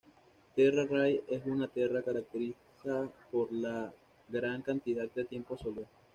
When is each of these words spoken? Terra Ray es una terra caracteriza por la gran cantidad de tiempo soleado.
Terra 0.55 0.87
Ray 0.87 1.21
es 1.27 1.45
una 1.45 1.67
terra 1.67 2.01
caracteriza 2.01 3.07
por 3.31 3.51
la 3.53 3.93
gran 4.29 4.63
cantidad 4.63 5.07
de 5.11 5.25
tiempo 5.25 5.55
soleado. 5.55 5.85